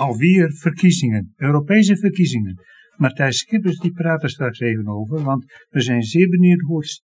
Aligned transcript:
alweer 0.00 0.52
verkiezingen, 0.52 1.32
Europese 1.36 1.96
verkiezingen. 1.96 2.54
Matthijs 2.96 3.38
Schippers 3.38 3.78
die 3.78 3.92
praat 3.92 4.22
er 4.22 4.30
straks 4.30 4.60
even 4.60 4.88
over, 4.88 5.22
want 5.22 5.44
we 5.68 5.80
zijn 5.80 6.02
zeer 6.02 6.28
benieuwd 6.28 6.60
hoe 6.60 6.78
het 6.78 7.02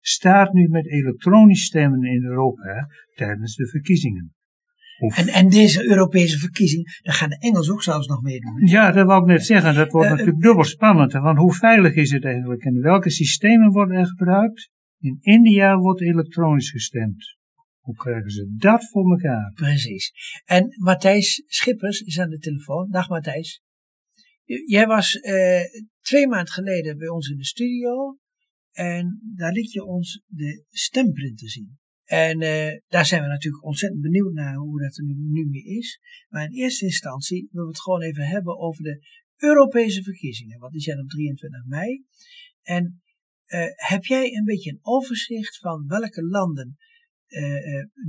staat 0.00 0.52
nu 0.52 0.68
met 0.68 0.86
elektronisch 0.86 1.64
stemmen 1.64 2.02
in 2.02 2.24
Europa 2.24 2.88
tijdens 3.14 3.56
de 3.56 3.68
verkiezingen. 3.68 4.34
En, 4.96 5.28
en 5.28 5.48
deze 5.48 5.88
Europese 5.88 6.38
verkiezing, 6.38 7.00
daar 7.02 7.14
gaan 7.14 7.28
de 7.28 7.38
Engels 7.38 7.70
ook 7.70 7.82
zelfs 7.82 8.06
nog 8.06 8.22
meedoen. 8.22 8.66
Ja, 8.66 8.92
dat 8.92 9.06
wou 9.06 9.20
ik 9.20 9.26
net 9.28 9.44
zeggen. 9.44 9.74
Dat 9.74 9.90
wordt 9.90 10.06
Uh, 10.06 10.12
natuurlijk 10.16 10.42
dubbel 10.42 10.64
spannend. 10.64 11.12
Want 11.12 11.38
hoe 11.38 11.54
veilig 11.54 11.94
is 11.94 12.10
het 12.10 12.24
eigenlijk? 12.24 12.64
En 12.64 12.80
welke 12.80 13.10
systemen 13.10 13.70
worden 13.70 13.96
er 13.96 14.06
gebruikt? 14.06 14.70
In 14.98 15.18
India 15.20 15.76
wordt 15.76 16.00
elektronisch 16.00 16.70
gestemd. 16.70 17.35
Hoe 17.86 17.94
krijgen 17.94 18.30
ze 18.30 18.54
dat 18.56 18.88
voor 18.88 19.10
elkaar? 19.10 19.52
Precies. 19.54 20.12
En 20.44 20.74
Matthijs 20.76 21.42
Schippers 21.46 22.00
is 22.00 22.18
aan 22.18 22.30
de 22.30 22.38
telefoon. 22.38 22.90
Dag 22.90 23.08
Matthijs. 23.08 23.62
Jij 24.44 24.86
was 24.86 25.14
eh, 25.14 25.60
twee 26.00 26.28
maanden 26.28 26.52
geleden 26.52 26.98
bij 26.98 27.08
ons 27.08 27.28
in 27.28 27.36
de 27.36 27.44
studio. 27.44 28.18
En 28.72 29.20
daar 29.36 29.52
liet 29.52 29.72
je 29.72 29.84
ons 29.84 30.22
de 30.26 30.64
stemprinter 30.68 31.50
zien. 31.50 31.78
En 32.04 32.40
eh, 32.40 32.80
daar 32.88 33.06
zijn 33.06 33.22
we 33.22 33.28
natuurlijk 33.28 33.64
ontzettend 33.64 34.02
benieuwd 34.02 34.32
naar 34.32 34.54
hoe 34.54 34.80
dat 34.80 34.96
er 34.96 35.04
nu, 35.04 35.46
mee 35.46 35.64
is. 35.64 36.00
Maar 36.28 36.44
in 36.44 36.52
eerste 36.52 36.84
instantie 36.84 37.48
willen 37.50 37.66
we 37.66 37.72
het 37.72 37.82
gewoon 37.82 38.02
even 38.02 38.24
hebben 38.24 38.58
over 38.58 38.82
de 38.82 39.06
Europese 39.36 40.02
verkiezingen. 40.02 40.58
Want 40.58 40.72
die 40.72 40.82
zijn 40.82 41.00
op 41.00 41.08
23 41.08 41.64
mei. 41.64 42.04
En 42.62 43.02
eh, 43.44 43.66
heb 43.74 44.04
jij 44.04 44.32
een 44.32 44.44
beetje 44.44 44.70
een 44.70 44.78
overzicht 44.82 45.58
van 45.58 45.86
welke 45.86 46.22
landen 46.22 46.76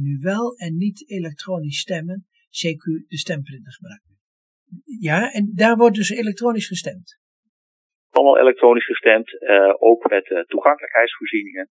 nu 0.06 0.18
wel 0.22 0.56
en 0.56 0.78
niet 0.78 1.10
elektronisch 1.10 1.80
stemmen, 1.80 2.26
CQ 2.50 2.84
de 3.08 3.18
stemprinter 3.18 3.72
gebruiken? 3.74 4.16
Ja, 5.00 5.32
en 5.32 5.52
daar 5.56 5.76
wordt 5.76 5.96
dus 5.96 6.10
elektronisch 6.10 6.68
gestemd. 6.68 7.20
allemaal 8.10 8.40
elektronisch 8.40 8.86
gestemd, 8.86 9.42
eh, 9.42 9.74
ook 9.78 10.10
met 10.10 10.30
eh, 10.32 10.40
toegankelijkheidsvoorzieningen 10.42 11.70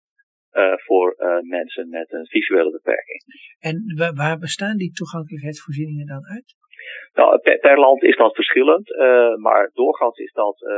eh, 0.50 0.74
voor 0.86 1.12
eh, 1.18 1.40
mensen 1.42 1.90
met 1.90 2.12
een 2.12 2.26
visuele 2.26 2.72
beperking. 2.72 3.22
En 3.60 3.96
wa- 3.98 4.14
waar 4.14 4.38
bestaan 4.38 4.78
die 4.78 4.92
toegankelijkheidsvoorzieningen 4.92 6.06
dan 6.06 6.26
uit? 6.26 6.56
Nou, 7.14 7.40
per, 7.40 7.58
per 7.60 7.80
land 7.80 8.04
is 8.04 8.18
dat 8.18 8.36
verschillend, 8.36 8.94
eh, 8.96 9.36
maar 9.36 9.70
doorgaans 9.74 10.18
is 10.18 10.32
dat 10.32 10.62
eh, 10.62 10.76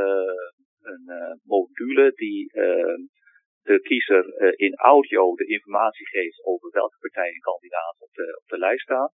een 0.92 1.04
eh, 1.08 1.34
module 1.44 2.12
die 2.16 2.52
eh, 2.52 2.98
de 3.64 3.80
kiezer 3.82 4.24
eh, 4.34 4.54
in 4.56 4.76
audio 4.76 5.36
de 5.36 5.46
informatie 5.46 6.08
geeft 6.08 6.46
over 6.46 6.70
welke 6.72 6.98
partij 7.00 7.30
en 7.34 7.40
kandidaat 7.40 7.96
op 8.00 8.10
de, 8.14 8.40
op 8.42 8.48
de 8.50 8.58
lijst 8.58 8.84
staan. 8.84 9.10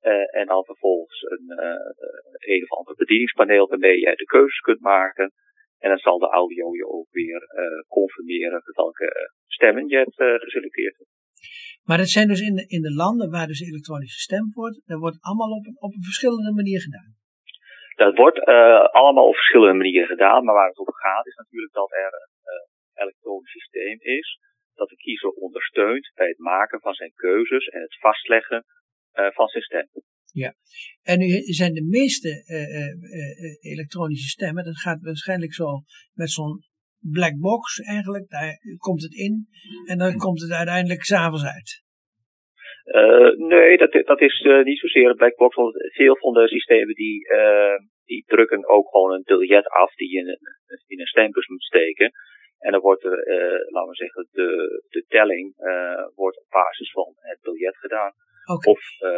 Eh, 0.00 0.36
en 0.40 0.46
dan 0.46 0.64
vervolgens 0.64 1.22
een, 1.22 1.46
eh, 1.58 2.54
een 2.54 2.62
of 2.62 2.70
ander 2.78 2.94
bedieningspaneel 2.94 3.68
waarmee 3.68 3.98
jij 4.00 4.14
de 4.14 4.24
keuzes 4.24 4.60
kunt 4.60 4.80
maken. 4.80 5.32
En 5.78 5.88
dan 5.88 5.98
zal 5.98 6.18
de 6.18 6.28
audio 6.28 6.74
je 6.76 6.86
ook 6.86 7.08
weer 7.10 7.40
confirmeren 7.88 8.62
welke 8.64 9.08
stemmen 9.46 9.88
je 9.88 9.96
hebt 9.96 10.42
geselecteerd. 10.42 10.96
Maar 11.82 11.98
het 11.98 12.08
zijn 12.08 12.28
dus 12.28 12.40
in 12.40 12.54
de, 12.54 12.64
in 12.66 12.82
de 12.82 12.94
landen 12.94 13.30
waar 13.30 13.46
dus 13.46 13.60
elektronisch 13.60 14.14
gestemd 14.14 14.54
wordt, 14.54 14.80
dat 14.84 14.98
wordt 14.98 15.18
allemaal 15.20 15.50
op, 15.58 15.66
een- 15.66 15.80
op 15.86 15.92
een 15.94 16.02
verschillende 16.10 16.52
manier 16.52 16.80
gedaan. 16.80 17.10
Dat 17.94 18.16
wordt 18.16 18.38
allemaal 19.00 19.26
op 19.28 19.34
verschillende 19.34 19.74
manieren 19.74 20.08
gedaan, 20.08 20.44
maar 20.44 20.54
waar 20.54 20.68
het 20.68 20.78
om 20.78 20.92
gaat 20.92 21.26
is 21.26 21.34
natuurlijk 21.34 21.72
dat 21.72 21.92
er 21.92 22.12
een 22.12 22.33
elektronisch 23.04 23.50
systeem 23.50 23.98
is 24.00 24.38
dat 24.74 24.88
de 24.88 24.96
kiezer 24.96 25.30
ondersteunt 25.30 26.10
bij 26.14 26.28
het 26.28 26.38
maken 26.38 26.80
van 26.80 26.94
zijn 26.94 27.12
keuzes 27.14 27.66
en 27.66 27.80
het 27.80 27.98
vastleggen 28.00 28.64
eh, 29.12 29.30
van 29.30 29.48
zijn 29.48 29.62
stem. 29.62 29.88
En 31.02 31.18
nu 31.18 31.28
zijn 31.60 31.72
de 31.72 31.86
meeste 31.90 32.28
eh, 32.28 32.90
eh, 32.90 33.72
elektronische 33.72 34.28
stemmen, 34.28 34.64
dat 34.64 34.78
gaat 34.78 35.00
waarschijnlijk 35.00 35.54
zo 35.54 35.66
met 36.12 36.30
zo'n 36.30 36.62
black 37.12 37.38
box 37.38 37.80
eigenlijk, 37.80 38.28
daar 38.28 38.52
komt 38.78 39.02
het 39.02 39.14
in 39.14 39.46
en 39.86 39.98
dan 39.98 40.16
komt 40.16 40.40
het 40.40 40.52
uiteindelijk 40.52 41.02
s'avonds 41.02 41.44
uit. 41.44 41.82
Nee, 43.36 43.76
dat, 43.76 43.92
dat 43.92 44.20
is 44.20 44.46
niet 44.64 44.78
zozeer 44.78 45.08
een 45.10 45.16
black 45.16 45.36
box, 45.36 45.54
want 45.56 45.74
veel 45.92 46.16
van 46.16 46.32
de 46.32 46.48
systemen 46.48 46.94
die, 46.94 47.26
die 48.04 48.24
drukken 48.26 48.68
ook 48.68 48.88
gewoon 48.90 49.12
een 49.12 49.22
biljet 49.24 49.66
af 49.66 49.94
die 49.94 50.10
je 50.10 50.18
in 50.18 50.28
een, 50.28 50.38
in 50.86 51.00
een 51.00 51.06
stembus 51.06 51.46
moet 51.46 51.62
steken. 51.62 52.12
En 52.66 52.72
dan 52.72 52.80
wordt 52.80 53.04
er, 53.04 53.18
eh, 53.18 53.72
laten 53.72 53.90
we 53.90 53.96
zeggen, 54.04 54.28
de, 54.30 54.48
de 54.88 55.04
telling 55.08 55.56
eh, 55.56 56.04
wordt 56.14 56.38
op 56.38 56.48
basis 56.48 56.90
van 56.92 57.14
het 57.16 57.38
biljet 57.42 57.76
gedaan. 57.76 58.12
Of 58.44 58.82
eh, 58.98 59.10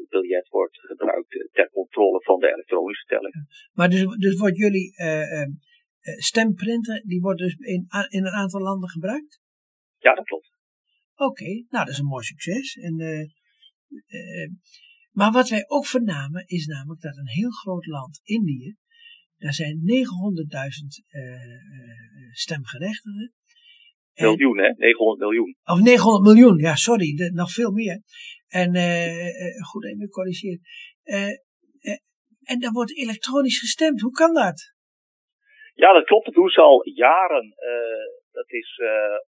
het 0.00 0.08
biljet 0.08 0.48
wordt 0.48 0.78
gebruikt 0.80 1.48
ter 1.52 1.70
controle 1.70 2.22
van 2.22 2.38
de 2.40 2.52
elektronische 2.52 3.06
telling. 3.06 3.34
maar 3.72 3.88
dus, 3.88 4.04
dus 4.16 4.38
wordt 4.38 4.56
jullie 4.56 4.92
stemprinter, 6.30 7.02
die 7.04 7.20
wordt 7.20 7.38
dus 7.38 7.54
in, 7.54 7.86
in 8.08 8.26
een 8.26 8.38
aantal 8.42 8.60
landen 8.60 8.88
gebruikt? 8.88 9.40
Ja, 9.98 10.14
dat 10.14 10.24
klopt. 10.24 10.50
Oké, 11.14 11.50
nou 11.68 11.84
dat 11.84 11.88
is 11.88 11.98
een 11.98 12.14
mooi 12.14 12.24
succes. 12.24 12.74
En, 12.74 12.94
maar 15.10 15.32
wat 15.32 15.48
wij 15.48 15.64
ook 15.66 15.86
vernamen 15.86 16.46
is 16.46 16.66
namelijk 16.66 17.00
dat 17.00 17.16
een 17.16 17.28
heel 17.40 17.50
groot 17.50 17.86
land, 17.86 18.20
Indië, 18.22 18.76
daar 19.42 19.52
zijn 19.52 19.76
900.000 19.84 21.02
eh, 21.10 21.32
eh, 21.32 22.32
stemgerechtigden. 22.32 23.32
En- 24.14 24.24
Miljoen, 24.26 24.58
hè? 24.58 24.68
900 24.76 25.18
miljoen. 25.20 25.56
Of 25.64 25.80
900 25.80 26.24
miljoen, 26.24 26.58
ja 26.58 26.74
sorry, 26.74 27.14
de- 27.14 27.32
nog 27.32 27.50
veel 27.52 27.70
meer. 27.70 28.00
En 28.48 28.74
eh, 28.74 29.64
goed, 29.70 29.84
even 29.84 30.08
corrigeer. 30.08 30.58
Eh, 31.02 31.34
en 32.42 32.58
daar 32.60 32.72
wordt 32.72 32.96
elektronisch 32.96 33.58
gestemd, 33.58 34.00
hoe 34.00 34.12
kan 34.12 34.34
dat? 34.34 34.58
Ja, 35.74 35.92
dat 35.92 36.04
klopt. 36.04 36.24
Dat 36.24 36.34
doen 36.34 36.48
ze 36.50 36.60
al 36.60 36.88
jaren. 36.88 37.54
Dat 38.30 38.50
is 38.50 38.80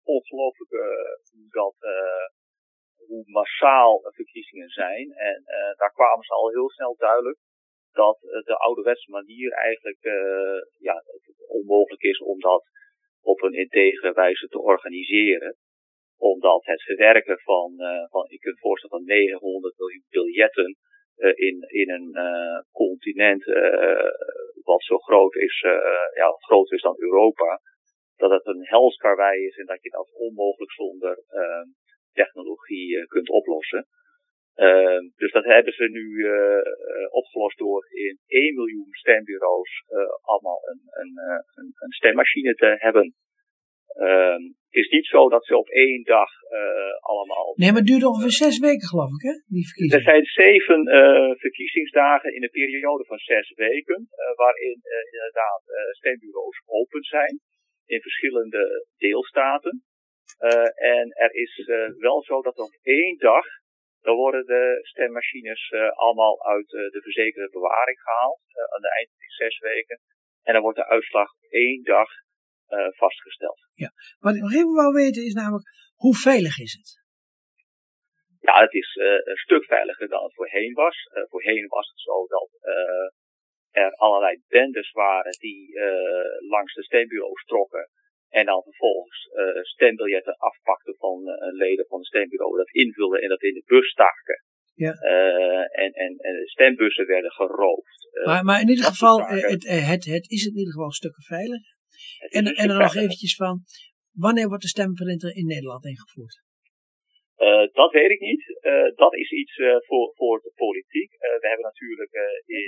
ongelooflijk 0.03 0.71
hoe, 1.31 1.47
dat, 1.49 1.75
hoe 3.07 3.23
massaal 3.25 4.01
verkiezingen 4.15 4.69
zijn. 4.69 5.11
En 5.11 5.43
daar 5.77 5.91
kwamen 5.93 6.23
ze 6.23 6.33
al 6.33 6.49
heel 6.49 6.69
snel 6.69 6.95
duidelijk 6.97 7.37
dat 7.93 8.17
eh, 8.21 8.43
de 8.43 8.57
ouderwetse 8.57 9.11
manier 9.11 9.51
eigenlijk 9.51 9.97
eh, 10.01 10.59
ja, 10.79 11.03
onmogelijk 11.47 12.01
is 12.01 12.19
om 12.19 12.39
dat 12.39 12.63
op 13.21 13.41
een 13.41 13.53
integere 13.53 14.13
wijze 14.13 14.47
te 14.47 14.59
organiseren. 14.59 15.55
Omdat 16.17 16.65
het 16.65 16.83
verwerken 16.83 17.39
van, 17.39 17.79
eh, 17.79 18.09
van 18.09 18.25
je 18.29 18.39
kunt 18.39 18.59
voorstellen 18.59 18.97
van 18.97 19.05
900 19.05 19.77
miljoen 19.77 20.05
biljetten 20.09 20.75
in, 21.35 21.61
in 21.67 21.89
een 21.89 22.15
continent 22.71 23.45
wat 24.63 24.83
zo 24.83 24.97
groot 24.97 25.35
is, 25.35 25.59
ja, 26.13 26.35
groter 26.39 26.75
is 26.75 26.81
dan 26.81 26.95
Europa, 26.97 27.61
dat 28.15 28.31
het 28.31 28.45
een 28.45 28.65
hels 28.65 28.95
karwei 28.95 29.45
is 29.45 29.57
en 29.57 29.65
dat 29.65 29.81
je 29.81 29.89
dat 29.89 30.13
onmogelijk 30.13 30.71
zonder 30.71 31.23
technologie 32.13 33.07
kunt 33.07 33.29
oplossen. 33.29 33.87
Eh, 34.53 34.99
dus 35.15 35.31
dat 35.31 35.43
hebben 35.43 35.73
ze 35.73 35.87
nu 35.89 36.05
eh, 36.25 36.73
opgelost 37.09 37.57
door 37.57 37.87
in 37.89 38.19
1 38.27 38.55
miljoen 38.55 38.87
stembureaus 38.91 39.83
eh, 39.87 39.97
allemaal 40.21 40.61
een, 40.71 40.81
een, 41.01 41.13
eh, 41.29 41.41
een, 41.53 41.71
een 41.83 41.91
stemmachine 41.91 42.53
te 42.53 42.75
hebben. 42.79 43.13
Eh, 43.87 44.41
het 44.69 44.81
is 44.83 44.89
niet 44.89 45.05
zo 45.05 45.29
dat 45.29 45.45
ze 45.45 45.57
op 45.57 45.67
één 45.67 46.03
dag 46.03 46.31
allemaal 46.99 47.53
Nee, 47.55 47.69
maar 47.71 47.83
het 47.83 47.91
duurt 47.91 48.03
ongeveer 48.03 48.37
zes 48.45 48.59
weken 48.59 48.87
geloof 48.87 49.11
ik, 49.17 49.23
hè, 49.29 49.35
die 49.53 49.63
er 49.63 49.69
verkiezingen. 49.71 50.03
zijn 50.11 50.25
zeven 50.25 50.81
verkiezingsdagen 51.37 52.35
in 52.35 52.43
een 52.43 52.57
periode 52.61 53.05
van 53.05 53.17
zes 53.17 53.53
weken, 53.55 54.07
waarin 54.35 54.79
inderdaad 55.11 55.63
stembureaus 55.91 56.61
open 56.65 57.03
zijn 57.03 57.39
in 57.85 58.01
verschillende 58.01 58.85
deelstaten. 58.97 59.83
En 60.75 61.05
er 61.11 61.33
is 61.33 61.53
wel 61.97 62.23
zo 62.23 62.41
dat 62.41 62.59
op 62.59 62.77
één 62.81 63.17
dag, 63.17 63.45
dan 64.03 64.15
worden 64.15 64.45
de 64.45 64.79
stemmachines 64.81 65.69
eh, 65.69 65.89
allemaal 65.89 66.45
uit 66.45 66.73
eh, 66.73 66.79
de 66.95 67.01
verzekerde 67.01 67.49
bewaring 67.49 67.99
gehaald, 67.99 68.41
eh, 68.47 68.63
aan 68.73 68.83
het 68.83 68.91
eind 68.97 69.09
van 69.09 69.19
die 69.19 69.35
zes 69.43 69.59
weken. 69.59 69.99
En 70.43 70.53
dan 70.53 70.61
wordt 70.61 70.77
de 70.77 70.87
uitslag 70.87 71.29
op 71.33 71.43
één 71.49 71.83
dag 71.83 72.09
vastgesteld. 72.95 73.59
Wat 74.19 74.35
ik 74.35 74.41
nog 74.41 74.53
even 74.53 74.73
wou 74.73 74.93
weten 74.93 75.23
is 75.25 75.33
namelijk, 75.33 75.67
hoe 75.95 76.15
veilig 76.15 76.57
is 76.59 76.73
het? 76.73 76.89
Ja, 78.39 78.61
het 78.61 78.73
is 78.73 78.95
een 79.23 79.37
stuk 79.37 79.65
veiliger 79.65 80.07
dan 80.07 80.23
het 80.23 80.33
voorheen 80.33 80.73
was. 80.73 81.09
Voorheen 81.29 81.67
was 81.67 81.87
het 81.87 81.99
zo 81.99 82.27
dat 82.27 82.49
er 83.71 83.91
allerlei 83.91 84.41
bendes 84.47 84.91
waren 84.91 85.31
die 85.31 85.79
langs 86.49 86.73
de 86.73 86.83
stembureaus 86.83 87.43
trokken. 87.43 87.89
En 88.39 88.45
dan 88.45 88.61
vervolgens 88.63 89.29
eh, 89.33 89.63
stembiljetten 89.63 90.35
afpakten 90.37 90.95
van 90.97 91.27
eh, 91.27 91.53
leden 91.63 91.85
van 91.87 91.97
het 91.97 92.07
stembureau. 92.07 92.57
Dat 92.57 92.69
invulden 92.69 93.21
en 93.21 93.29
dat 93.29 93.41
in 93.41 93.53
de 93.53 93.63
bus 93.65 93.89
staken. 93.89 94.43
Ja. 94.73 94.93
Eh, 94.93 95.83
en, 95.83 95.91
en, 95.93 96.17
en 96.17 96.35
stembussen 96.45 97.05
werden 97.05 97.31
geroofd. 97.31 98.09
Maar, 98.25 98.43
maar 98.43 98.61
in 98.61 98.69
ieder 98.69 98.85
geval, 98.85 99.25
het, 99.25 99.63
het, 99.67 100.05
het 100.05 100.29
is 100.29 100.45
in 100.45 100.57
ieder 100.57 100.73
geval 100.73 100.91
stukken 100.91 101.23
veilig. 101.23 101.61
het 102.17 102.31
is 102.31 102.39
En, 102.39 102.45
en 102.45 102.53
dan 102.53 102.65
nog 102.67 102.75
veiliger. 102.75 103.01
eventjes 103.01 103.35
van, 103.35 103.63
wanneer 104.11 104.47
wordt 104.47 104.63
de 104.63 104.69
stemprinter 104.69 105.35
in 105.35 105.45
Nederland 105.45 105.85
ingevoerd? 105.85 106.41
Dat 107.73 107.91
weet 107.91 108.09
ik 108.11 108.19
niet. 108.19 108.59
dat 108.95 109.13
is 109.15 109.31
iets 109.31 109.55
voor, 109.87 110.13
voor 110.15 110.39
de 110.41 110.51
politiek. 110.55 111.11
we 111.11 111.47
hebben 111.47 111.65
natuurlijk. 111.65 112.11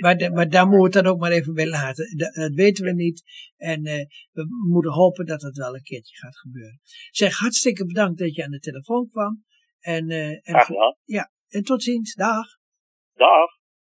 Maar, 0.00 0.32
maar 0.32 0.48
daar 0.48 0.66
moeten 0.66 0.78
we 0.78 0.84
het 0.84 1.04
dan 1.04 1.06
ook 1.06 1.20
maar 1.20 1.32
even 1.32 1.54
bij 1.54 1.68
laten. 1.68 2.16
Dat, 2.16 2.34
dat 2.34 2.54
weten 2.54 2.84
we 2.84 2.92
niet. 2.92 3.22
En 3.56 3.82
we 4.32 4.46
moeten 4.68 4.92
hopen 4.92 5.26
dat 5.26 5.42
het 5.42 5.56
wel 5.56 5.74
een 5.74 5.82
keertje 5.82 6.16
gaat 6.16 6.38
gebeuren. 6.38 6.80
Zeg, 7.10 7.38
hartstikke 7.38 7.86
bedankt 7.86 8.18
dat 8.18 8.34
je 8.34 8.44
aan 8.44 8.50
de 8.50 8.58
telefoon 8.58 9.08
kwam. 9.10 9.44
En, 9.80 10.08
en, 10.08 10.40
Graag 10.42 10.66
gedaan. 10.66 10.96
Ja, 11.04 11.30
en 11.48 11.62
tot 11.62 11.82
ziens. 11.82 12.14
Dag. 12.14 12.46
Dag. 13.14 13.55